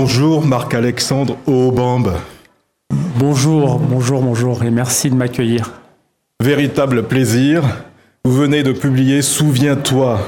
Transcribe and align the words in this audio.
Bonjour 0.00 0.46
Marc-Alexandre 0.46 1.36
Aubambe. 1.48 2.14
Bonjour, 3.16 3.80
bonjour, 3.80 4.22
bonjour 4.22 4.62
et 4.62 4.70
merci 4.70 5.10
de 5.10 5.16
m'accueillir. 5.16 5.72
Véritable 6.40 7.08
plaisir. 7.08 7.64
Vous 8.24 8.30
venez 8.30 8.62
de 8.62 8.70
publier 8.70 9.22
Souviens-toi 9.22 10.20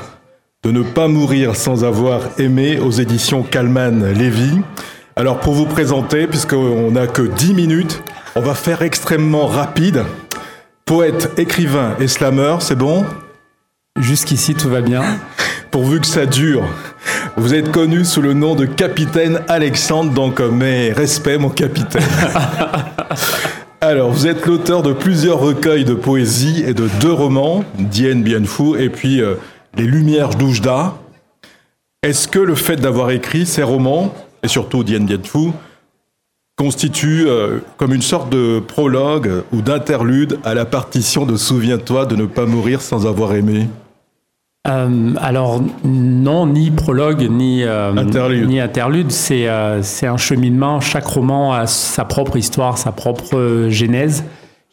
de 0.64 0.72
ne 0.72 0.83
pas 0.83 1.06
mourir 1.06 1.54
sans 1.54 1.85
avoir 1.85 2.41
aimé 2.41 2.80
aux 2.80 2.91
éditions 2.91 3.45
Kalman 3.45 4.12
Lévy. 4.12 4.59
Alors 5.14 5.38
pour 5.38 5.54
vous 5.54 5.66
présenter, 5.66 6.27
puisqu'on 6.27 6.91
n'a 6.91 7.07
que 7.07 7.23
10 7.23 7.55
minutes, 7.55 8.02
on 8.34 8.41
va 8.41 8.55
faire 8.55 8.82
extrêmement 8.82 9.46
rapide. 9.46 10.02
Poète, 10.84 11.30
écrivain 11.39 11.95
et 12.00 12.09
slammer, 12.09 12.57
c'est 12.59 12.77
bon? 12.77 13.07
Jusqu'ici 14.00 14.57
tout 14.57 14.68
va 14.68 14.80
bien. 14.80 15.05
Pourvu 15.71 16.00
que 16.00 16.09
ça 16.09 16.27
dure. 16.27 16.64
Vous 17.36 17.54
êtes 17.54 17.70
connu 17.70 18.04
sous 18.04 18.20
le 18.20 18.34
nom 18.34 18.54
de 18.54 18.64
Capitaine 18.64 19.40
Alexandre, 19.48 20.12
donc 20.12 20.40
euh, 20.40 20.50
mes 20.50 20.92
respects 20.92 21.38
mon 21.38 21.48
capitaine. 21.48 22.02
Alors, 23.80 24.11
vous 24.11 24.26
êtes 24.26 24.46
l'auteur 24.46 24.82
de 24.82 24.93
plusieurs 24.93 25.38
recueils 25.38 25.85
de 25.85 25.94
poésie 25.94 26.62
et 26.66 26.74
de 26.74 26.88
deux 27.00 27.12
romans, 27.12 27.64
Dien 27.79 28.16
Bien 28.16 28.44
Phu 28.44 28.79
et 28.79 28.90
puis 28.90 29.22
euh, 29.22 29.36
Les 29.76 29.85
Lumières 29.85 30.30
d'Oujda. 30.30 30.96
Est-ce 32.02 32.28
que 32.28 32.38
le 32.38 32.55
fait 32.55 32.77
d'avoir 32.77 33.11
écrit 33.11 33.47
ces 33.47 33.62
romans, 33.62 34.12
et 34.42 34.48
surtout 34.48 34.84
Dien 34.84 35.00
Bien 35.00 35.20
Phu, 35.22 35.52
constitue 36.56 37.27
euh, 37.27 37.60
comme 37.78 37.94
une 37.94 38.02
sorte 38.02 38.30
de 38.30 38.60
prologue 38.60 39.44
ou 39.52 39.62
d'interlude 39.62 40.38
à 40.44 40.52
la 40.52 40.66
partition 40.66 41.24
de 41.24 41.36
Souviens-toi 41.36 42.05
de 42.06 42.16
ne 42.16 42.27
pas 42.27 42.44
mourir 42.44 42.83
sans 42.83 43.06
avoir 43.06 43.34
aimé? 43.34 43.69
Euh, 44.69 45.14
alors 45.17 45.62
non, 45.84 46.47
ni 46.47 46.70
prologue, 46.70 47.27
ni 47.31 47.62
euh, 47.64 47.97
interlude. 47.97 48.48
Ni 48.48 48.61
interlude. 48.61 49.11
C'est 49.11 49.48
euh, 49.48 49.83
c'est 49.83 50.06
un 50.06 50.19
cheminement. 50.19 50.81
Chaque 50.81 51.06
roman 51.06 51.55
a 51.55 51.67
sa 51.67 52.05
propre 52.05 52.36
histoire, 52.36 52.77
sa 52.77 52.92
propre 52.92 53.69
genèse. 53.70 54.25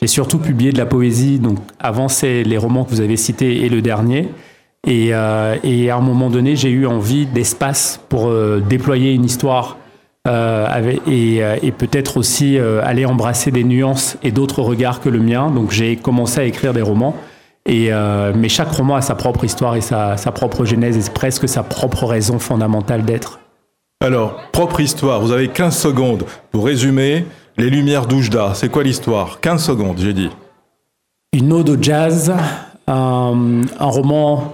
J'ai 0.02 0.08
surtout 0.08 0.40
publié 0.40 0.74
de 0.74 0.78
la 0.78 0.86
poésie. 0.86 1.40
Donc 1.40 1.60
avant, 1.80 2.10
c'est 2.10 2.44
les 2.44 2.58
romans 2.58 2.84
que 2.84 2.90
vous 2.90 3.02
avez 3.02 3.16
cités 3.16 3.66
et 3.66 3.70
le 3.70 3.82
dernier. 3.82 4.30
Et, 4.86 5.08
et 5.08 5.90
à 5.90 5.96
un 5.98 6.02
moment 6.02 6.30
donné, 6.30 6.56
j'ai 6.56 6.70
eu 6.70 6.86
envie 6.86 7.26
d'espace 7.26 8.00
pour 8.08 8.32
déployer 8.70 9.12
une 9.12 9.26
histoire 9.26 9.78
et, 10.28 11.42
et 11.64 11.72
peut-être 11.72 12.18
aussi 12.18 12.60
aller 12.60 13.06
embrasser 13.06 13.50
des 13.50 13.64
nuances 13.64 14.18
et 14.24 14.32
d'autres 14.32 14.62
regards 14.62 15.02
que 15.02 15.10
le 15.10 15.20
mien. 15.20 15.50
Donc 15.50 15.72
j'ai 15.72 15.96
commencé 15.96 16.40
à 16.42 16.44
écrire 16.44 16.74
des 16.74 16.84
romans. 16.84 17.16
Et, 17.68 17.92
euh, 17.92 18.32
mais 18.36 18.48
chaque 18.50 18.72
roman 18.72 18.96
a 18.96 19.02
sa 19.02 19.14
propre 19.14 19.44
histoire 19.44 19.76
et 19.76 19.82
sa, 19.82 20.16
sa 20.16 20.32
propre 20.32 20.64
genèse 20.64 20.98
et 20.98 21.12
presque 21.12 21.48
sa 21.48 21.64
propre 21.64 22.06
raison 22.06 22.40
fondamentale 22.40 23.04
d'être. 23.04 23.40
Alors, 24.04 24.40
propre 24.54 24.80
histoire, 24.80 25.20
vous 25.20 25.34
avez 25.34 25.50
15 25.50 25.78
secondes 25.78 26.24
pour 26.52 26.66
résumer 26.66 27.26
Les 27.58 27.70
Lumières 27.70 28.06
d'Oujda. 28.06 28.54
C'est 28.54 28.70
quoi 28.70 28.84
l'histoire? 28.84 29.42
15 29.42 29.64
secondes, 29.66 29.98
j'ai 30.00 30.14
dit. 30.14 30.30
Une 31.34 31.52
ode 31.52 31.70
au 31.70 31.78
jazz, 31.82 32.34
un, 32.88 33.62
un 33.80 33.86
roman 33.86 34.54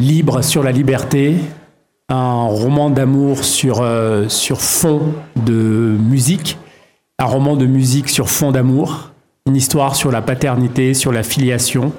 libre 0.00 0.42
sur 0.42 0.62
la 0.62 0.72
liberté, 0.72 1.36
un 2.10 2.44
roman 2.44 2.90
d'amour 2.90 3.44
sur, 3.44 3.80
euh, 3.80 4.28
sur 4.28 4.60
fond 4.60 5.14
de 5.36 5.96
musique, 5.98 6.58
un 7.18 7.24
roman 7.24 7.56
de 7.56 7.64
musique 7.64 8.10
sur 8.10 8.28
fond 8.28 8.50
d'amour, 8.50 9.11
une 9.46 9.56
histoire 9.56 9.96
sur 9.96 10.10
la 10.10 10.22
paternité, 10.22 10.94
sur 10.94 11.12
la 11.12 11.22
filiation, 11.22 11.92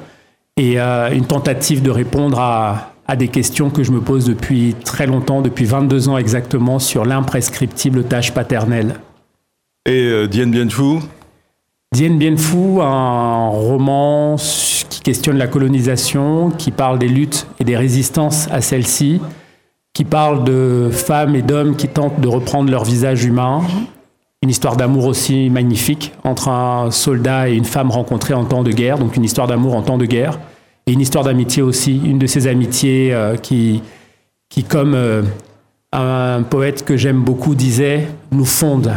et 0.58 0.80
euh, 0.80 1.12
une 1.12 1.26
tentative 1.26 1.82
de 1.82 1.90
répondre 1.90 2.40
à, 2.40 2.94
à, 3.08 3.16
des 3.16 3.28
questions 3.28 3.70
que 3.70 3.84
je 3.84 3.92
me 3.92 4.02
pose 4.02 4.26
depuis 4.26 4.76
très 4.86 5.08
longtemps, 5.08 5.42
depuis 5.42 5.66
22 5.66 6.10
ans 6.10 6.18
exactement, 6.18 6.80
sur 6.80 7.06
l'imprescriptible 7.06 8.04
tâche 8.04 8.34
paternelle. 8.34 8.96
Et 9.86 10.04
euh, 10.04 10.28
Dien 10.28 10.48
Bien 10.48 10.70
Phu 10.70 11.00
Dien 11.94 12.16
Bien 12.16 12.38
Phu, 12.38 12.82
un 12.82 13.50
roman 13.50 14.38
qui 14.90 15.02
questionne 15.02 15.38
la 15.38 15.48
colonisation, 15.48 16.50
qui 16.52 16.72
parle 16.72 16.98
des 16.98 17.10
luttes 17.10 17.48
et 17.60 17.64
des 17.64 17.76
résistances 17.76 18.48
à 18.52 18.62
celle-ci, 18.62 19.22
qui 19.94 20.06
parle 20.06 20.44
de 20.44 20.90
femmes 20.92 21.36
et 21.36 21.42
d'hommes 21.42 21.76
qui 21.76 21.88
tentent 21.88 22.20
de 22.20 22.28
reprendre 22.28 22.72
leur 22.72 22.84
visage 22.84 23.26
humain, 23.26 23.62
une 24.44 24.50
histoire 24.50 24.76
d'amour 24.76 25.06
aussi 25.06 25.50
magnifique 25.50 26.12
entre 26.26 26.50
un 26.50 26.92
soldat 26.92 27.50
et 27.50 27.54
une 27.54 27.64
femme 27.64 27.90
rencontrée 27.90 28.34
en 28.34 28.44
temps 28.44 28.62
de 28.62 28.72
guerre, 28.72 29.00
donc 29.00 29.16
une 29.16 29.24
histoire 29.24 29.48
d'amour 29.48 29.74
en 29.74 29.82
temps 29.82 29.98
de 29.98 30.06
guerre, 30.06 30.38
et 30.86 30.92
une 30.92 31.00
histoire 31.00 31.24
d'amitié 31.24 31.62
aussi, 31.62 32.02
une 32.04 32.20
de 32.20 32.28
ces 32.28 32.48
amitiés 32.48 33.14
euh, 33.14 33.38
qui, 33.38 33.82
qui, 34.50 34.66
comme 34.66 34.96
euh, 34.96 35.22
un 35.94 36.44
poète 36.44 36.84
que 36.84 36.98
j'aime 36.98 37.22
beaucoup 37.22 37.56
disait, 37.56 38.10
nous 38.34 38.44
fondent 38.44 38.92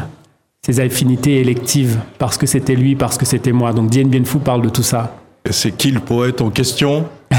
ces 0.65 0.81
affinités 0.81 1.41
électives, 1.41 2.01
parce 2.19 2.37
que 2.37 2.47
c'était 2.47 2.75
lui, 2.75 2.97
parce 2.97 3.17
que 3.17 3.25
c'était 3.25 3.53
moi. 3.53 3.73
Donc 3.73 3.89
Dien 3.89 4.09
Bien 4.09 4.25
Phu 4.25 4.41
parle 4.41 4.63
de 4.63 4.69
tout 4.69 4.83
ça. 4.83 5.15
Et 5.49 5.53
c'est 5.53 5.71
qui 5.71 5.93
le 5.93 6.01
poète 6.01 6.41
en 6.41 6.51
question? 6.51 7.07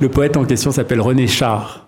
Le 0.00 0.08
poète 0.08 0.36
en 0.36 0.44
question 0.44 0.72
s'appelle 0.72 1.00
René 1.00 1.28
Char. 1.28 1.86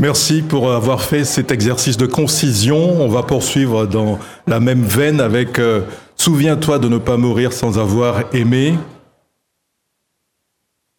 Merci 0.00 0.40
pour 0.40 0.72
avoir 0.72 1.02
fait 1.02 1.24
cet 1.24 1.52
exercice 1.52 1.98
de 1.98 2.06
concision. 2.06 3.02
On 3.02 3.08
va 3.08 3.22
poursuivre 3.22 3.84
dans 3.84 4.18
la 4.46 4.58
même 4.58 4.82
veine 4.82 5.20
avec 5.20 5.58
euh, 5.58 5.82
Souviens-toi 6.16 6.78
de 6.78 6.88
ne 6.88 6.96
pas 6.98 7.18
mourir 7.18 7.52
sans 7.52 7.78
avoir 7.78 8.24
aimé. 8.34 8.78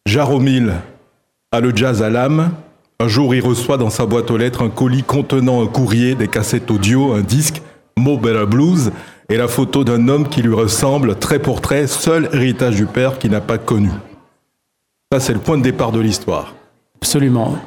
Jaromil 0.06 0.74
a 1.50 1.60
le 1.60 1.74
jazz 1.74 2.02
à 2.02 2.10
l'âme. 2.10 2.52
Un 3.00 3.08
jour, 3.08 3.34
il 3.34 3.40
reçoit 3.40 3.76
dans 3.76 3.90
sa 3.90 4.06
boîte 4.06 4.30
aux 4.30 4.36
lettres 4.36 4.62
un 4.62 4.68
colis 4.68 5.02
contenant 5.02 5.62
un 5.62 5.66
courrier, 5.66 6.14
des 6.14 6.28
cassettes 6.28 6.70
audio, 6.70 7.12
un 7.12 7.22
disque, 7.22 7.60
Mo 7.96 8.18
Blues, 8.18 8.92
et 9.28 9.36
la 9.36 9.48
photo 9.48 9.82
d'un 9.82 10.06
homme 10.06 10.28
qui 10.28 10.42
lui 10.42 10.54
ressemble, 10.54 11.16
trait 11.16 11.40
pour 11.40 11.60
trait, 11.60 11.88
seul 11.88 12.28
héritage 12.32 12.76
du 12.76 12.86
père 12.86 13.18
qu'il 13.18 13.32
n'a 13.32 13.40
pas 13.40 13.58
connu. 13.58 13.90
Ça, 15.12 15.18
c'est 15.18 15.34
le 15.34 15.40
point 15.40 15.58
de 15.58 15.62
départ 15.62 15.90
de 15.90 16.00
l'histoire. 16.00 16.54
Absolument. 16.96 17.58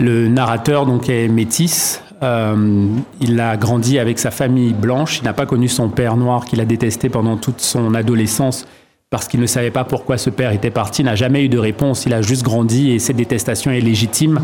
Le 0.00 0.28
narrateur 0.28 0.86
donc 0.86 1.10
est 1.10 1.28
métis. 1.28 2.02
Euh, 2.22 2.86
il 3.20 3.38
a 3.38 3.58
grandi 3.58 3.98
avec 3.98 4.18
sa 4.18 4.30
famille 4.30 4.72
blanche. 4.72 5.18
Il 5.18 5.24
n'a 5.24 5.34
pas 5.34 5.44
connu 5.44 5.68
son 5.68 5.90
père 5.90 6.16
noir 6.16 6.46
qu'il 6.46 6.60
a 6.60 6.64
détesté 6.64 7.10
pendant 7.10 7.36
toute 7.36 7.60
son 7.60 7.94
adolescence 7.94 8.66
parce 9.10 9.28
qu'il 9.28 9.40
ne 9.40 9.46
savait 9.46 9.70
pas 9.70 9.84
pourquoi 9.84 10.16
ce 10.16 10.30
père 10.30 10.52
était 10.52 10.70
parti. 10.70 11.04
N'a 11.04 11.16
jamais 11.16 11.44
eu 11.44 11.50
de 11.50 11.58
réponse. 11.58 12.06
Il 12.06 12.14
a 12.14 12.22
juste 12.22 12.42
grandi 12.42 12.90
et 12.92 12.98
cette 12.98 13.16
détestation 13.16 13.70
est 13.72 13.80
légitime. 13.80 14.40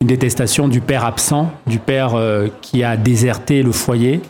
Une 0.00 0.06
détestation 0.06 0.68
du 0.68 0.80
père 0.80 1.04
absent, 1.04 1.50
du 1.66 1.78
père 1.78 2.14
euh, 2.14 2.48
qui 2.62 2.82
a 2.82 2.96
déserté 2.96 3.62
le 3.62 3.72
foyer. 3.72 4.22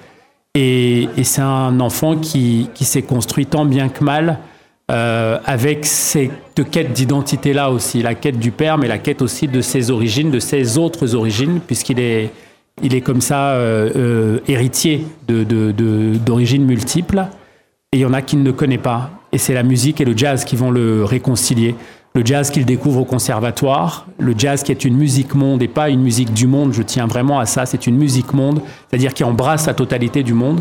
Et, 0.56 1.08
et 1.16 1.22
c'est 1.22 1.42
un 1.42 1.78
enfant 1.78 2.16
qui, 2.16 2.68
qui 2.74 2.84
s'est 2.84 3.02
construit 3.02 3.46
tant 3.46 3.64
bien 3.64 3.88
que 3.88 4.02
mal 4.02 4.38
euh, 4.90 5.38
avec 5.46 5.86
cette 5.86 6.70
quête 6.70 6.92
d'identité-là 6.92 7.70
aussi, 7.70 8.02
la 8.02 8.14
quête 8.14 8.38
du 8.38 8.50
père, 8.50 8.76
mais 8.76 8.86
la 8.86 8.98
quête 8.98 9.22
aussi 9.22 9.48
de 9.48 9.62
ses 9.62 9.90
origines, 9.90 10.30
de 10.30 10.38
ses 10.38 10.76
autres 10.76 11.14
origines, 11.14 11.60
puisqu'il 11.66 11.98
est, 11.98 12.30
il 12.82 12.94
est 12.94 13.00
comme 13.00 13.22
ça 13.22 13.52
euh, 13.52 13.90
euh, 13.96 14.38
héritier 14.46 15.06
d'origines 15.26 16.66
multiples. 16.66 17.24
Et 17.92 17.96
il 17.96 18.00
y 18.00 18.04
en 18.04 18.12
a 18.12 18.20
qu'il 18.20 18.42
ne 18.42 18.50
connaît 18.50 18.78
pas. 18.78 19.10
Et 19.32 19.38
c'est 19.38 19.54
la 19.54 19.62
musique 19.62 20.02
et 20.02 20.04
le 20.04 20.16
jazz 20.16 20.44
qui 20.44 20.54
vont 20.54 20.70
le 20.70 21.02
réconcilier. 21.02 21.74
Le 22.14 22.24
jazz 22.24 22.50
qu'il 22.50 22.66
découvre 22.66 23.00
au 23.00 23.04
conservatoire, 23.04 24.06
le 24.18 24.34
jazz 24.36 24.62
qui 24.62 24.70
est 24.70 24.84
une 24.84 24.96
musique 24.96 25.34
monde 25.34 25.62
et 25.62 25.68
pas 25.68 25.88
une 25.88 26.02
musique 26.02 26.32
du 26.32 26.46
monde, 26.46 26.72
je 26.72 26.82
tiens 26.82 27.06
vraiment 27.06 27.40
à 27.40 27.46
ça, 27.46 27.66
c'est 27.66 27.88
une 27.88 27.96
musique 27.96 28.34
monde, 28.34 28.60
c'est-à-dire 28.88 29.14
qui 29.14 29.24
embrasse 29.24 29.66
la 29.66 29.74
totalité 29.74 30.22
du 30.22 30.34
monde. 30.34 30.60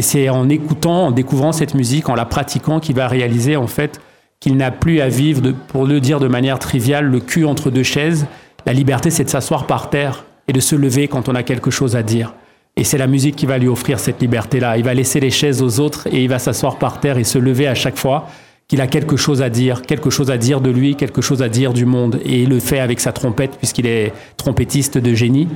Et 0.00 0.02
c'est 0.02 0.30
en 0.30 0.48
écoutant, 0.48 1.08
en 1.08 1.10
découvrant 1.10 1.52
cette 1.52 1.74
musique, 1.74 2.08
en 2.08 2.14
la 2.14 2.24
pratiquant, 2.24 2.80
qu'il 2.80 2.96
va 2.96 3.06
réaliser 3.06 3.56
en 3.56 3.66
fait 3.66 4.00
qu'il 4.40 4.56
n'a 4.56 4.70
plus 4.70 5.02
à 5.02 5.08
vivre, 5.08 5.52
pour 5.68 5.84
le 5.84 6.00
dire 6.00 6.20
de 6.20 6.26
manière 6.26 6.58
triviale, 6.58 7.04
le 7.04 7.20
cul 7.20 7.44
entre 7.44 7.70
deux 7.70 7.82
chaises. 7.82 8.26
La 8.64 8.72
liberté, 8.72 9.10
c'est 9.10 9.24
de 9.24 9.28
s'asseoir 9.28 9.66
par 9.66 9.90
terre 9.90 10.24
et 10.48 10.54
de 10.54 10.60
se 10.60 10.74
lever 10.74 11.06
quand 11.06 11.28
on 11.28 11.34
a 11.34 11.42
quelque 11.42 11.70
chose 11.70 11.96
à 11.96 12.02
dire. 12.02 12.32
Et 12.78 12.84
c'est 12.84 12.96
la 12.96 13.06
musique 13.06 13.36
qui 13.36 13.44
va 13.44 13.58
lui 13.58 13.68
offrir 13.68 14.00
cette 14.00 14.22
liberté-là. 14.22 14.78
Il 14.78 14.84
va 14.84 14.94
laisser 14.94 15.20
les 15.20 15.28
chaises 15.28 15.60
aux 15.60 15.80
autres 15.80 16.06
et 16.06 16.24
il 16.24 16.30
va 16.30 16.38
s'asseoir 16.38 16.78
par 16.78 16.98
terre 17.00 17.18
et 17.18 17.24
se 17.24 17.36
lever 17.36 17.68
à 17.68 17.74
chaque 17.74 17.98
fois 17.98 18.26
qu'il 18.68 18.80
a 18.80 18.86
quelque 18.86 19.18
chose 19.18 19.42
à 19.42 19.50
dire, 19.50 19.82
quelque 19.82 20.08
chose 20.08 20.30
à 20.30 20.38
dire 20.38 20.62
de 20.62 20.70
lui, 20.70 20.96
quelque 20.96 21.20
chose 21.20 21.42
à 21.42 21.50
dire 21.50 21.74
du 21.74 21.84
monde. 21.84 22.22
Et 22.24 22.44
il 22.44 22.48
le 22.48 22.58
fait 22.58 22.80
avec 22.80 23.00
sa 23.00 23.12
trompette 23.12 23.58
puisqu'il 23.58 23.86
est 23.86 24.14
trompettiste 24.38 24.96
de 24.96 25.12
génie 25.12 25.48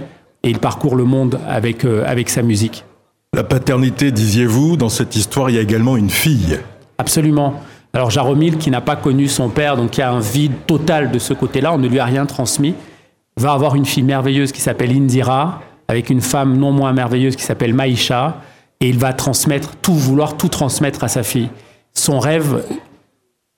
et 0.42 0.50
il 0.50 0.58
parcourt 0.58 0.96
le 0.96 1.04
monde 1.04 1.40
avec, 1.48 1.86
euh, 1.86 2.04
avec 2.06 2.28
sa 2.28 2.42
musique. 2.42 2.84
La 3.34 3.42
paternité, 3.42 4.12
disiez-vous, 4.12 4.76
dans 4.76 4.88
cette 4.88 5.16
histoire, 5.16 5.50
il 5.50 5.56
y 5.56 5.58
a 5.58 5.60
également 5.60 5.96
une 5.96 6.08
fille. 6.08 6.60
Absolument. 6.98 7.54
Alors 7.92 8.08
Jaromil, 8.08 8.58
qui 8.58 8.70
n'a 8.70 8.81
pas 8.81 8.94
connu 8.94 9.26
son 9.26 9.48
père, 9.48 9.76
donc 9.76 9.90
qui 9.90 10.02
a 10.02 10.12
un 10.12 10.20
vide 10.20 10.52
total 10.69 11.10
de 11.10 11.19
ce 11.19 11.34
côté-là, 11.34 11.72
on 11.72 11.78
ne 11.78 11.88
lui 11.88 11.98
a 11.98 12.04
rien 12.04 12.26
transmis, 12.26 12.76
va 13.36 13.50
avoir 13.50 13.75
une 13.75 13.86
fille 13.86 14.04
merveilleuse 14.04 14.52
qui 14.52 14.60
s'appelle 14.60 14.92
Indira, 14.92 15.62
avec 15.88 16.10
une 16.10 16.20
femme 16.20 16.56
non 16.56 16.70
moins 16.70 16.92
merveilleuse 16.92 17.34
qui 17.34 17.42
s'appelle 17.42 17.75
Maïcha, 17.75 18.40
et 18.81 18.88
il 18.88 19.00
va 19.00 19.12
transmettre 19.12 19.75
tout, 19.82 19.94
vouloir 19.94 20.36
tout 20.36 20.48
transmettre 20.48 21.02
à 21.02 21.08
sa 21.08 21.25
fille. 21.25 21.48
Son 21.92 22.20
rêve 22.20 22.64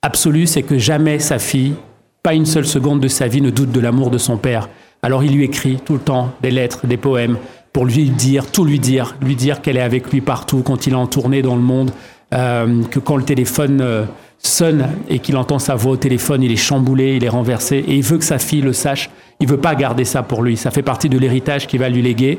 absolu, 0.01 0.47
c'est 0.47 0.63
que 0.63 0.79
jamais 0.79 1.19
sa 1.19 1.39
fille, 1.39 1.75
pas 2.23 2.33
une 2.33 2.47
seule 2.47 2.67
seconde 2.67 3.01
de 3.01 3.09
sa 3.09 3.29
vie, 3.29 3.43
ne 3.43 3.51
doute 3.51 3.73
de 3.73 3.81
l'amour 3.81 4.09
de 4.09 4.17
son 4.17 4.39
père. 4.39 4.71
Alors 5.03 5.23
il 5.23 5.35
lui 5.35 5.45
écrit 5.45 5.77
tout 5.85 5.93
le 5.93 6.01
temps 6.01 6.33
des 6.43 6.51
lettres, 6.51 6.87
des 6.87 6.97
poèmes, 6.97 7.37
pour 7.77 7.85
lui 7.85 8.09
dire, 8.09 8.51
tout 8.51 8.65
lui 8.65 8.79
dire, 8.79 9.17
lui 9.21 9.37
dire 9.37 9.61
qu'elle 9.61 9.77
est 9.77 9.83
avec 9.83 10.11
lui 10.11 10.23
partout 10.23 10.63
quand 10.63 10.87
il 10.87 10.95
est 10.95 10.97
en 10.97 11.07
tournée 11.07 11.43
dans 11.43 11.57
le 11.57 11.61
monde, 11.61 11.91
euh, 12.33 12.83
que 12.85 12.99
quand 12.99 13.17
le 13.17 13.23
téléphone 13.23 13.83
euh, 13.83 14.07
sonne 14.39 14.89
et 15.11 15.19
qu'il 15.19 15.37
entend 15.37 15.59
sa 15.59 15.75
voix 15.75 15.93
au 15.93 15.97
téléphone, 15.99 16.43
il 16.43 16.51
est 16.51 16.57
chamboulé, 16.57 17.17
il 17.17 17.25
est 17.25 17.29
renversé, 17.29 17.85
et 17.87 17.97
il 17.97 18.03
veut 18.03 18.17
que 18.17 18.25
sa 18.25 18.39
fille 18.39 18.63
le 18.63 18.73
sache. 18.73 19.11
Il 19.41 19.47
veut 19.47 19.59
pas 19.59 19.75
garder 19.75 20.07
ça 20.07 20.23
pour 20.23 20.43
lui. 20.43 20.57
Ça 20.57 20.71
fait 20.71 20.81
partie 20.81 21.11
de 21.11 21.19
l'héritage 21.19 21.67
qu'il 21.67 21.81
va 21.81 21.91
lui 21.91 22.01
léguer, 22.01 22.39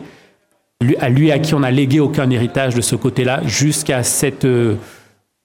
à 1.00 1.08
lui 1.08 1.32
à 1.32 1.38
qui 1.38 1.54
on 1.54 1.60
n'a 1.60 1.70
légué 1.70 2.00
aucun 2.00 2.28
héritage 2.32 2.74
de 2.74 2.82
ce 2.82 2.96
côté-là, 2.96 3.42
jusqu'à 3.46 4.02
cette 4.02 4.46
euh, 4.46 4.74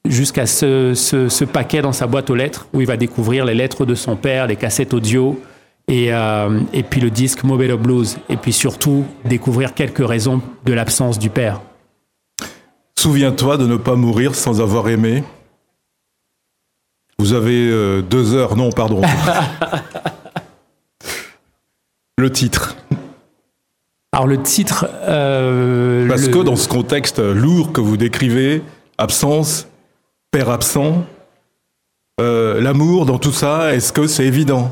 jusqu'à 0.08 0.46
ce, 0.46 1.44
paquet 1.44 1.82
dans 1.82 1.92
sa 1.92 2.06
boîte 2.06 2.30
aux 2.30 2.34
lettres 2.34 2.66
où 2.72 2.80
il 2.80 2.86
va 2.86 2.96
découvrir 2.96 3.44
les 3.44 3.54
lettres 3.54 3.84
de 3.84 3.94
son 3.94 4.16
père, 4.16 4.46
les 4.46 4.56
cassettes 4.56 4.94
audio 4.94 5.38
et, 5.88 6.10
et 6.72 6.82
puis 6.82 7.00
le 7.00 7.10
disque 7.10 7.44
Mobile 7.44 7.74
Blues 7.74 8.18
et 8.28 8.36
puis 8.36 8.52
surtout 8.52 9.04
découvrir 9.24 9.74
quelques 9.74 10.06
raisons 10.06 10.40
de 10.64 10.72
l'absence 10.72 11.18
du 11.18 11.28
père. 11.28 11.60
Souviens-toi 13.02 13.56
de 13.56 13.66
ne 13.66 13.76
pas 13.76 13.96
mourir 13.96 14.36
sans 14.36 14.60
avoir 14.60 14.88
aimé. 14.88 15.24
Vous 17.18 17.32
avez 17.32 17.68
euh, 17.68 18.00
deux 18.00 18.34
heures, 18.34 18.56
non, 18.56 18.70
pardon. 18.70 19.02
le 22.18 22.30
titre. 22.30 22.76
Alors 24.12 24.26
le 24.26 24.40
titre... 24.40 24.86
Euh, 25.02 26.06
Parce 26.06 26.28
que 26.28 26.42
dans 26.42 26.54
ce 26.54 26.68
contexte 26.68 27.18
lourd 27.18 27.72
que 27.72 27.80
vous 27.80 27.96
décrivez, 27.96 28.62
absence, 28.98 29.66
père 30.30 30.50
absent, 30.50 31.04
euh, 32.20 32.60
l'amour 32.60 33.06
dans 33.06 33.18
tout 33.18 33.32
ça, 33.32 33.74
est-ce 33.74 33.92
que 33.92 34.06
c'est 34.06 34.26
évident? 34.26 34.70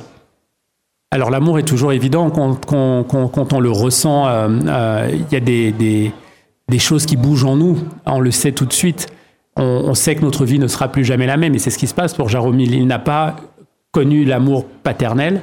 Alors 1.12 1.30
l'amour 1.30 1.58
est 1.58 1.64
toujours 1.64 1.92
évident 1.92 2.30
quand, 2.30 3.52
on 3.52 3.60
le 3.60 3.70
ressent. 3.70 4.28
Il 5.08 5.24
y 5.32 5.36
a 5.36 5.40
des, 5.40 6.12
choses 6.78 7.04
qui 7.04 7.16
bougent 7.16 7.44
en 7.44 7.56
nous. 7.56 7.78
On 8.06 8.20
le 8.20 8.30
sait 8.30 8.52
tout 8.52 8.64
de 8.64 8.72
suite. 8.72 9.08
On, 9.56 9.94
sait 9.94 10.14
que 10.14 10.22
notre 10.22 10.44
vie 10.44 10.60
ne 10.60 10.68
sera 10.68 10.88
plus 10.88 11.04
jamais 11.04 11.26
la 11.26 11.36
même. 11.36 11.54
Et 11.54 11.58
c'est 11.58 11.70
ce 11.70 11.78
qui 11.78 11.88
se 11.88 11.94
passe 11.94 12.14
pour 12.14 12.28
Jaromil. 12.28 12.74
Il 12.74 12.86
n'a 12.86 13.00
pas 13.00 13.36
connu 13.90 14.24
l'amour 14.24 14.66
paternel. 14.84 15.42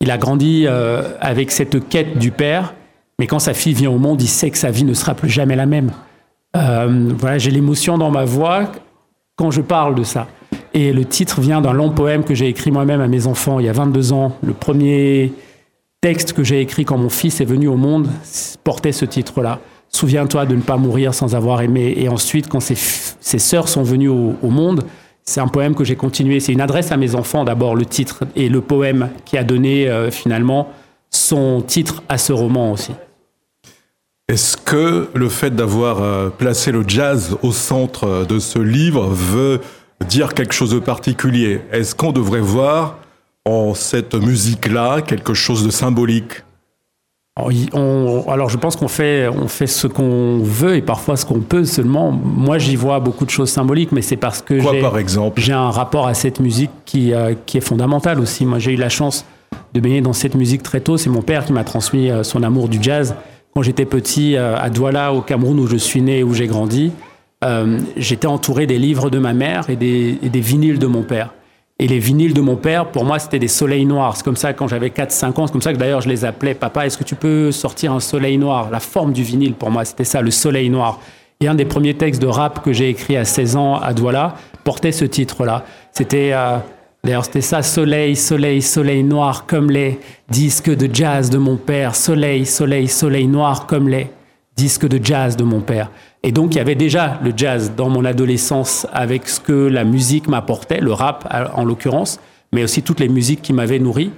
Il 0.00 0.10
a 0.10 0.16
grandi 0.16 0.64
euh, 0.66 1.02
avec 1.20 1.50
cette 1.50 1.88
quête 1.88 2.16
du 2.16 2.30
père. 2.30 2.72
Mais 3.18 3.26
quand 3.26 3.38
sa 3.38 3.52
fille 3.52 3.74
vient 3.74 3.90
au 3.90 3.98
monde, 3.98 4.22
il 4.22 4.28
sait 4.28 4.50
que 4.50 4.58
sa 4.58 4.70
vie 4.70 4.84
ne 4.84 4.94
sera 4.94 5.14
plus 5.14 5.28
jamais 5.28 5.56
la 5.56 5.66
même. 5.66 5.92
Euh, 6.56 7.12
voilà, 7.18 7.36
j'ai 7.36 7.50
l'émotion 7.50 7.98
dans 7.98 8.10
ma 8.10 8.24
voix 8.24 8.72
quand 9.36 9.50
je 9.50 9.60
parle 9.60 9.94
de 9.94 10.04
ça. 10.04 10.26
Et 10.74 10.92
le 10.92 11.04
titre 11.04 11.40
vient 11.40 11.60
d'un 11.60 11.72
long 11.72 11.90
poème 11.90 12.24
que 12.24 12.34
j'ai 12.34 12.48
écrit 12.48 12.70
moi-même 12.70 13.00
à 13.00 13.08
mes 13.08 13.26
enfants 13.26 13.60
il 13.60 13.66
y 13.66 13.68
a 13.68 13.72
22 13.72 14.12
ans. 14.12 14.36
Le 14.42 14.54
premier 14.54 15.32
texte 16.00 16.32
que 16.32 16.42
j'ai 16.42 16.60
écrit 16.60 16.84
quand 16.84 16.98
mon 16.98 17.10
fils 17.10 17.40
est 17.40 17.44
venu 17.44 17.68
au 17.68 17.76
monde 17.76 18.08
portait 18.64 18.92
ce 18.92 19.04
titre-là. 19.04 19.60
Souviens-toi 19.88 20.46
de 20.46 20.56
ne 20.56 20.62
pas 20.62 20.78
mourir 20.78 21.12
sans 21.12 21.34
avoir 21.34 21.60
aimé. 21.60 21.94
Et 21.98 22.08
ensuite, 22.08 22.48
quand 22.48 22.60
ses, 22.60 22.74
sœurs 22.74 23.68
sont 23.68 23.82
venues 23.82 24.08
au, 24.08 24.48
monde, 24.48 24.84
c'est 25.22 25.40
un 25.40 25.48
poème 25.48 25.74
que 25.74 25.84
j'ai 25.84 25.96
continué. 25.96 26.40
C'est 26.40 26.52
une 26.52 26.62
adresse 26.62 26.90
à 26.90 26.96
mes 26.96 27.14
enfants 27.14 27.44
d'abord, 27.44 27.76
le 27.76 27.84
titre, 27.84 28.24
et 28.34 28.48
le 28.48 28.62
poème 28.62 29.10
qui 29.26 29.36
a 29.36 29.44
donné 29.44 29.88
euh, 29.88 30.10
finalement 30.10 30.70
son 31.10 31.60
titre 31.60 32.02
à 32.08 32.16
ce 32.16 32.32
roman 32.32 32.72
aussi. 32.72 32.92
Est-ce 34.28 34.56
que 34.56 35.10
le 35.12 35.28
fait 35.28 35.54
d'avoir 35.54 36.02
euh, 36.02 36.30
placé 36.30 36.72
le 36.72 36.84
jazz 36.88 37.36
au 37.42 37.52
centre 37.52 38.24
de 38.26 38.38
ce 38.38 38.58
livre 38.58 39.08
veut 39.08 39.60
dire 40.04 40.34
quelque 40.34 40.54
chose 40.54 40.70
de 40.70 40.78
particulier 40.78 41.60
Est-ce 41.72 41.94
qu'on 41.94 42.12
devrait 42.12 42.40
voir 42.40 42.98
en 43.44 43.74
cette 43.74 44.14
musique-là 44.14 45.02
quelque 45.02 45.34
chose 45.34 45.64
de 45.64 45.70
symbolique? 45.70 46.42
Alors 47.34 48.50
je 48.50 48.58
pense 48.58 48.76
qu'on 48.76 48.88
fait, 48.88 49.26
on 49.28 49.48
fait 49.48 49.66
ce 49.66 49.86
qu'on 49.86 50.40
veut 50.42 50.76
et 50.76 50.82
parfois 50.82 51.16
ce 51.16 51.24
qu'on 51.24 51.40
peut 51.40 51.64
seulement. 51.64 52.12
Moi 52.12 52.58
j'y 52.58 52.76
vois 52.76 53.00
beaucoup 53.00 53.24
de 53.24 53.30
choses 53.30 53.48
symboliques, 53.48 53.90
mais 53.90 54.02
c'est 54.02 54.18
parce 54.18 54.42
que 54.42 54.58
j'ai 55.36 55.52
un 55.52 55.70
rapport 55.70 56.06
à 56.06 56.12
cette 56.12 56.40
musique 56.40 56.70
qui, 56.84 57.14
euh, 57.14 57.34
qui 57.46 57.56
est 57.56 57.62
fondamental 57.62 58.20
aussi. 58.20 58.44
Moi 58.44 58.58
j'ai 58.58 58.72
eu 58.72 58.76
la 58.76 58.90
chance 58.90 59.24
de 59.72 59.80
baigner 59.80 60.02
dans 60.02 60.12
cette 60.12 60.34
musique 60.34 60.62
très 60.62 60.80
tôt. 60.80 60.98
C'est 60.98 61.08
mon 61.08 61.22
père 61.22 61.46
qui 61.46 61.54
m'a 61.54 61.64
transmis 61.64 62.10
euh, 62.10 62.22
son 62.22 62.42
amour 62.42 62.68
du 62.68 62.78
jazz. 62.82 63.14
Quand 63.54 63.62
j'étais 63.62 63.86
petit 63.86 64.36
euh, 64.36 64.58
à 64.58 64.68
Douala 64.68 65.14
au 65.14 65.22
Cameroun 65.22 65.58
où 65.58 65.66
je 65.66 65.76
suis 65.76 66.02
né 66.02 66.18
et 66.18 66.24
où 66.24 66.34
j'ai 66.34 66.46
grandi, 66.46 66.92
j'étais 67.96 68.26
entouré 68.26 68.66
des 68.66 68.78
livres 68.78 69.10
de 69.10 69.18
ma 69.18 69.32
mère 69.32 69.68
et 69.68 69.76
des, 69.76 70.18
et 70.22 70.28
des 70.28 70.40
vinyles 70.40 70.78
de 70.78 70.86
mon 70.86 71.02
père. 71.02 71.30
Et 71.78 71.88
les 71.88 71.98
vinyles 71.98 72.34
de 72.34 72.40
mon 72.40 72.54
père, 72.54 72.86
pour 72.86 73.04
moi, 73.04 73.18
c'était 73.18 73.40
des 73.40 73.48
soleils 73.48 73.86
noirs. 73.86 74.16
C'est 74.16 74.22
comme 74.22 74.36
ça, 74.36 74.52
quand 74.52 74.68
j'avais 74.68 74.90
4-5 74.90 75.40
ans, 75.40 75.46
c'est 75.46 75.52
comme 75.52 75.62
ça 75.62 75.72
que 75.72 75.78
d'ailleurs 75.78 76.00
je 76.00 76.08
les 76.08 76.24
appelais, 76.24 76.54
papa, 76.54 76.86
est-ce 76.86 76.96
que 76.96 77.02
tu 77.02 77.16
peux 77.16 77.50
sortir 77.50 77.92
un 77.92 77.98
soleil 77.98 78.38
noir? 78.38 78.68
La 78.70 78.78
forme 78.78 79.12
du 79.12 79.24
vinyle, 79.24 79.54
pour 79.54 79.70
moi, 79.70 79.84
c'était 79.84 80.04
ça, 80.04 80.22
le 80.22 80.30
soleil 80.30 80.70
noir. 80.70 81.00
Et 81.40 81.48
un 81.48 81.56
des 81.56 81.64
premiers 81.64 81.94
textes 81.94 82.22
de 82.22 82.28
rap 82.28 82.62
que 82.62 82.72
j'ai 82.72 82.88
écrit 82.88 83.16
à 83.16 83.24
16 83.24 83.56
ans 83.56 83.76
à 83.80 83.94
Douala 83.94 84.36
portait 84.62 84.92
ce 84.92 85.04
titre-là. 85.04 85.64
C'était, 85.90 86.30
euh, 86.32 86.58
d'ailleurs, 87.02 87.24
c'était 87.24 87.40
ça, 87.40 87.62
soleil, 87.62 88.14
soleil, 88.14 88.62
soleil 88.62 89.02
noir 89.02 89.46
comme 89.46 89.68
les 89.68 89.98
disques 90.28 90.70
de 90.70 90.88
jazz 90.94 91.30
de 91.30 91.38
mon 91.38 91.56
père. 91.56 91.96
Soleil, 91.96 92.46
soleil, 92.46 92.86
soleil 92.86 93.26
noir 93.26 93.66
comme 93.66 93.88
les 93.88 94.06
disques 94.56 94.86
de 94.86 95.02
jazz 95.02 95.36
de 95.36 95.44
mon 95.44 95.60
père. 95.60 95.90
Et 96.22 96.32
donc, 96.32 96.54
il 96.54 96.58
y 96.58 96.60
avait 96.60 96.74
déjà 96.74 97.18
le 97.22 97.32
jazz 97.36 97.72
dans 97.76 97.88
mon 97.88 98.04
adolescence 98.04 98.86
avec 98.92 99.28
ce 99.28 99.40
que 99.40 99.52
la 99.52 99.84
musique 99.84 100.28
m'apportait, 100.28 100.80
le 100.80 100.92
rap 100.92 101.28
en 101.54 101.64
l'occurrence, 101.64 102.20
mais 102.52 102.62
aussi 102.62 102.82
toutes 102.82 103.00
les 103.00 103.08
musiques 103.08 103.42
qui 103.42 103.52
m'avaient 103.52 103.78
nourri. 103.78 104.10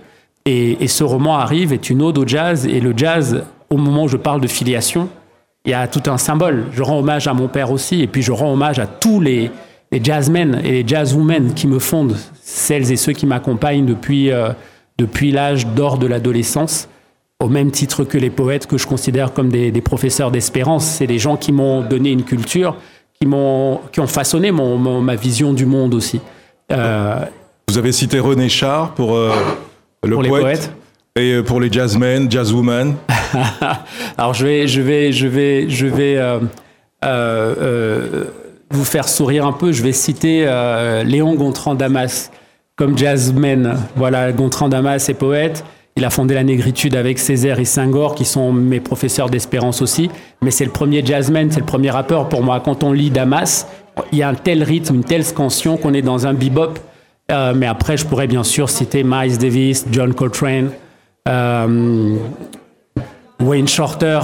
Et, 0.47 0.87
ce 0.89 1.05
roman 1.05 1.39
arrive, 1.39 1.73
est 1.73 1.89
une 1.89 2.03
ode 2.03 2.19
au 2.19 2.27
jazz. 2.27 2.67
Et 2.67 2.81
le 2.81 2.93
jazz, 2.95 3.45
au 3.71 3.79
moment 3.79 4.05
où 4.05 4.09
je 4.09 4.19
parle 4.19 4.41
de 4.41 4.47
filiation, 4.47 5.09
il 5.65 5.71
y 5.71 5.75
a 5.75 5.89
tout 5.89 6.03
un 6.11 6.19
symbole. 6.19 6.65
Je 6.73 6.83
rends 6.83 6.99
hommage 6.99 7.27
à 7.27 7.33
mon 7.33 7.49
père 7.49 7.71
aussi, 7.71 8.03
et 8.03 8.07
puis 8.07 8.21
je 8.21 8.33
rends 8.33 8.53
hommage 8.53 8.79
à 8.79 8.87
tous 8.87 9.21
les, 9.21 9.51
les 9.91 10.05
jazzmen 10.05 10.61
et 10.63 10.83
les 10.83 10.85
jazzwomen 10.87 11.55
qui 11.55 11.67
me 11.67 11.79
fondent, 11.79 12.17
celles 12.43 12.93
et 12.93 12.97
ceux 12.97 13.13
qui 13.13 13.25
m'accompagnent 13.25 13.87
depuis, 13.87 14.31
euh, 14.31 14.51
depuis 14.99 15.31
l'âge 15.31 15.67
d'or 15.69 15.97
de 15.97 16.07
l'adolescence 16.07 16.89
au 17.45 17.49
même 17.49 17.71
titre 17.71 18.05
que 18.05 18.17
les 18.17 18.31
poètes 18.31 18.67
que 18.67 18.79
je 18.79 18.87
considère 18.87 19.35
comme 19.35 19.51
des, 19.51 19.71
professeurs 19.83 20.31
d'espérance. 20.31 20.87
C'est 20.87 21.07
des 21.07 21.19
gens 21.19 21.37
qui 21.37 21.53
m'ont 21.53 21.83
donné 21.83 22.11
une 22.11 22.25
culture, 22.25 22.77
qui, 23.21 23.27
m'ont, 23.27 23.81
qui 23.93 24.01
ont 24.01 24.07
façonné 24.07 24.51
mon, 24.51 25.03
ma 25.03 25.15
vision 25.15 25.53
du 25.53 25.67
monde 25.67 25.95
aussi. 25.95 26.23
Euh, 26.73 27.19
Vous 27.69 27.77
avez 27.77 27.93
cité 27.93 28.19
René 28.19 28.49
Char 28.49 28.95
pour 28.95 29.15
euh, 29.15 29.31
le 30.05 30.17
poète. 30.17 30.73
Et 31.17 31.35
euh, 31.35 31.43
pour 31.43 31.61
les 31.61 31.71
jazzmen, 31.71 32.31
jazzwomen 32.31 32.95
Alors 34.17 34.33
je 34.33 34.47
vais, 34.47 34.67
je 34.67 34.81
vais, 34.81 35.13
je 35.13 35.27
vais, 35.27 35.69
je 35.69 35.87
vais 35.87 36.39
vous 38.71 38.85
faire 38.85 39.07
sourire 39.07 39.47
un 39.47 39.53
peu. 39.53 39.71
Je 39.71 39.83
vais 39.83 39.93
citer 39.93 40.47
Léon 41.05 41.35
Gontran 41.35 41.75
Damas 41.75 42.31
comme 42.75 42.97
jazzman. 42.97 43.77
Voilà, 43.97 44.33
Gontran 44.33 44.71
Damas 44.71 45.11
est 45.11 45.15
poète. 45.15 45.63
Il 45.97 46.05
a 46.05 46.11
fondé 46.11 46.35
la 46.35 46.43
négritude 46.43 46.97
avec 46.97 47.21
Césaire 47.21 47.61
et 47.61 47.65
Senghor, 47.65 48.17
qui 48.17 48.25
sont 48.25 48.53
mes 48.53 48.81
professeurs 48.81 49.31
d'espérance 49.31 49.81
aussi. 49.81 50.11
Mais 50.43 50.51
c'est 50.51 50.65
le 50.65 50.73
premier 50.73 51.07
jazzman, 51.07 51.53
c'est 51.53 51.61
le 51.61 51.67
premier 51.67 51.91
rappeur 51.91 52.29
pour 52.29 52.43
moi. 52.43 52.61
Quand 52.61 52.83
on 52.83 52.93
lit 52.93 53.11
Damas, 53.11 53.69
il 54.11 54.19
y 54.19 54.23
a 54.23 54.29
un 54.29 54.35
tel 54.35 54.65
rythme, 54.65 54.97
une 54.97 55.05
telle 55.05 55.25
scansion 55.25 55.77
qu'on 55.77 55.95
est 55.95 56.03
dans 56.03 56.27
un 56.27 56.35
bebop. 56.35 56.75
Euh, 57.31 57.55
mais 57.57 57.67
après, 57.67 57.97
je 57.97 58.05
pourrais 58.05 58.27
bien 58.27 58.43
sûr 58.43 58.69
citer 58.71 59.05
Miles 59.05 59.39
Davis, 59.39 59.87
John 59.93 60.13
Coltrane, 60.15 60.71
euh, 61.29 62.17
Wayne 63.41 63.69
Shorter, 63.69 64.21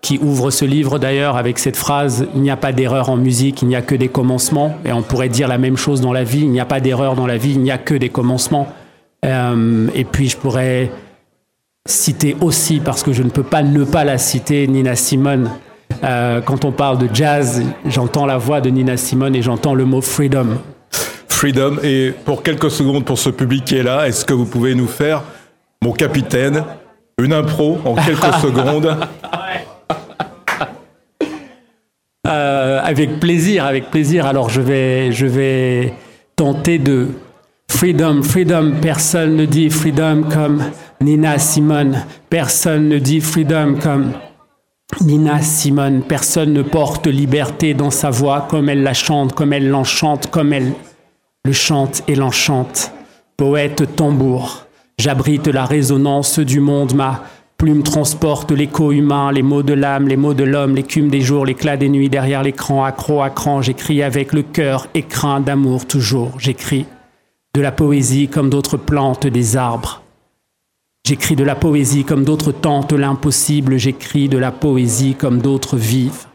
qui 0.00 0.18
ouvre 0.18 0.50
ce 0.50 0.64
livre 0.64 0.98
d'ailleurs 0.98 1.36
avec 1.36 1.60
cette 1.60 1.76
phrase 1.76 2.26
Il 2.34 2.42
n'y 2.42 2.50
a 2.50 2.56
pas 2.56 2.72
d'erreur 2.72 3.08
en 3.10 3.16
musique, 3.16 3.62
il 3.62 3.68
n'y 3.68 3.76
a 3.76 3.82
que 3.82 3.94
des 3.94 4.08
commencements. 4.08 4.76
Et 4.84 4.92
on 4.92 5.02
pourrait 5.02 5.28
dire 5.28 5.46
la 5.46 5.58
même 5.58 5.76
chose 5.76 6.00
dans 6.00 6.12
la 6.12 6.24
vie 6.24 6.40
Il 6.40 6.50
n'y 6.50 6.60
a 6.60 6.66
pas 6.66 6.80
d'erreur 6.80 7.14
dans 7.14 7.28
la 7.28 7.36
vie, 7.36 7.52
il 7.52 7.60
n'y 7.60 7.70
a 7.70 7.78
que 7.78 7.94
des 7.94 8.08
commencements. 8.08 8.66
Euh, 9.24 9.86
et 9.94 10.04
puis 10.04 10.28
je 10.28 10.36
pourrais 10.36 10.90
citer 11.86 12.36
aussi, 12.40 12.80
parce 12.80 13.02
que 13.02 13.12
je 13.12 13.22
ne 13.22 13.30
peux 13.30 13.42
pas 13.42 13.62
ne 13.62 13.84
pas 13.84 14.04
la 14.04 14.18
citer, 14.18 14.66
Nina 14.66 14.96
Simone. 14.96 15.50
Euh, 16.04 16.40
quand 16.40 16.64
on 16.64 16.72
parle 16.72 16.98
de 16.98 17.08
jazz, 17.12 17.62
j'entends 17.86 18.26
la 18.26 18.38
voix 18.38 18.60
de 18.60 18.70
Nina 18.70 18.96
Simone 18.96 19.34
et 19.34 19.42
j'entends 19.42 19.74
le 19.74 19.84
mot 19.84 20.00
freedom. 20.00 20.58
Freedom. 21.28 21.76
Et 21.82 22.12
pour 22.24 22.42
quelques 22.42 22.70
secondes, 22.70 23.04
pour 23.04 23.18
ce 23.18 23.30
public 23.30 23.64
qui 23.64 23.76
est 23.76 23.82
là, 23.82 24.06
est-ce 24.06 24.24
que 24.24 24.32
vous 24.32 24.46
pouvez 24.46 24.74
nous 24.74 24.86
faire, 24.86 25.22
mon 25.82 25.92
capitaine, 25.92 26.64
une 27.18 27.32
impro 27.32 27.78
en 27.84 27.94
quelques 27.94 28.34
secondes 28.40 28.96
euh, 32.26 32.80
Avec 32.82 33.18
plaisir, 33.18 33.64
avec 33.66 33.90
plaisir. 33.90 34.26
Alors 34.26 34.50
je 34.50 34.60
vais, 34.60 35.12
je 35.12 35.26
vais 35.26 35.94
tenter 36.36 36.78
de 36.78 37.08
Freedom, 37.72 38.22
freedom, 38.22 38.74
personne 38.80 39.34
ne 39.34 39.44
dit 39.44 39.68
freedom 39.68 40.24
comme 40.32 40.62
Nina 41.02 41.38
Simone. 41.38 42.04
Personne 42.30 42.88
ne 42.88 42.98
dit 42.98 43.20
freedom 43.20 43.76
comme 43.82 44.12
Nina 45.00 45.40
Simone. 45.40 46.02
Personne 46.02 46.52
ne 46.52 46.62
porte 46.62 47.08
liberté 47.08 47.74
dans 47.74 47.90
sa 47.90 48.10
voix 48.10 48.46
comme 48.48 48.68
elle 48.68 48.84
la 48.84 48.94
chante, 48.94 49.32
comme 49.32 49.52
elle 49.52 49.68
l'enchante, 49.68 50.28
comme 50.30 50.52
elle 50.52 50.72
le 51.44 51.52
chante 51.52 52.04
et 52.06 52.14
l'enchante. 52.14 52.92
Poète 53.36 53.96
tambour, 53.96 54.66
j'abrite 54.96 55.48
la 55.48 55.64
résonance 55.64 56.38
du 56.38 56.60
monde, 56.60 56.94
ma 56.94 57.24
plume 57.58 57.82
transporte 57.82 58.52
l'écho 58.52 58.92
humain, 58.92 59.32
les 59.32 59.42
mots 59.42 59.64
de 59.64 59.72
l'âme, 59.72 60.06
les 60.06 60.16
mots 60.16 60.34
de 60.34 60.44
l'homme, 60.44 60.76
l'écume 60.76 61.08
des 61.08 61.20
jours, 61.20 61.46
l'éclat 61.46 61.76
des 61.76 61.88
nuits 61.88 62.08
derrière 62.08 62.44
l'écran, 62.44 62.84
accro 62.84 63.22
à 63.22 63.30
cran, 63.30 63.60
j'écris 63.62 64.02
avec 64.02 64.32
le 64.32 64.42
cœur 64.42 64.86
écrin 64.94 65.40
d'amour 65.40 65.86
toujours, 65.86 66.38
j'écris 66.38 66.86
de 67.54 67.60
la 67.60 67.72
poésie 67.72 68.28
comme 68.28 68.50
d'autres 68.50 68.76
plantes 68.76 69.26
des 69.26 69.56
arbres. 69.56 70.01
J'écris 71.04 71.34
de 71.34 71.42
la 71.42 71.56
poésie 71.56 72.04
comme 72.04 72.24
d'autres 72.24 72.52
tentent 72.52 72.92
l'impossible, 72.92 73.76
j'écris 73.76 74.28
de 74.28 74.38
la 74.38 74.52
poésie 74.52 75.16
comme 75.16 75.42
d'autres 75.42 75.76
vivent, 75.76 76.26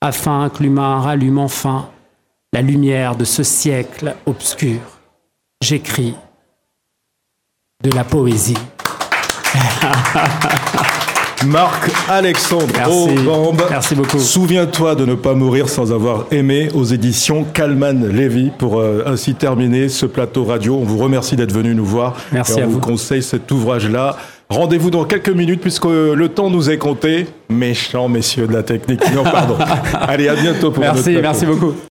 afin 0.00 0.48
que 0.48 0.62
l'humain 0.62 1.00
rallume 1.00 1.38
enfin 1.38 1.90
la 2.52 2.62
lumière 2.62 3.16
de 3.16 3.24
ce 3.24 3.42
siècle 3.42 4.14
obscur. 4.26 4.80
J'écris 5.60 6.14
de 7.82 7.90
la 7.90 8.04
poésie. 8.04 8.58
Marc 11.46 11.90
Alexandre 12.08 12.66
Merci. 12.76 13.08
Aubambe. 13.26 13.62
Merci 13.70 13.94
beaucoup. 13.94 14.18
Souviens-toi 14.18 14.94
de 14.94 15.04
ne 15.06 15.14
pas 15.14 15.34
mourir 15.34 15.68
sans 15.68 15.92
avoir 15.92 16.26
aimé 16.30 16.68
aux 16.74 16.84
éditions 16.84 17.44
Kalman 17.44 18.06
Levy 18.06 18.50
pour 18.58 18.78
euh, 18.80 19.02
ainsi 19.06 19.34
terminer 19.34 19.88
ce 19.88 20.06
plateau 20.06 20.44
radio. 20.44 20.76
On 20.80 20.84
vous 20.84 20.98
remercie 20.98 21.34
d'être 21.36 21.52
venu 21.52 21.74
nous 21.74 21.84
voir. 21.84 22.14
Merci 22.32 22.52
Et 22.52 22.56
on 22.56 22.62
à 22.62 22.66
vous 22.66 22.72
vous. 22.74 22.80
conseille 22.80 23.22
cet 23.22 23.50
ouvrage-là. 23.50 24.16
Rendez-vous 24.50 24.90
dans 24.90 25.04
quelques 25.04 25.30
minutes 25.30 25.62
puisque 25.62 25.86
le 25.86 26.28
temps 26.28 26.50
nous 26.50 26.70
est 26.70 26.76
compté. 26.78 27.26
Méchants 27.48 28.08
messieurs 28.08 28.46
de 28.46 28.52
la 28.52 28.62
technique. 28.62 29.00
Non, 29.14 29.24
pardon. 29.24 29.56
Allez, 29.94 30.28
à 30.28 30.34
bientôt 30.34 30.70
pour 30.70 30.82
Merci, 30.82 31.10
notre 31.10 31.22
merci 31.22 31.46
beaucoup. 31.46 31.72